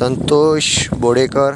Santosh 0.00 0.88
Bodekar. 0.94 1.54